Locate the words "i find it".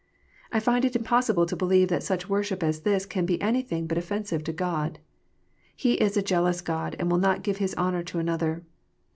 0.51-0.95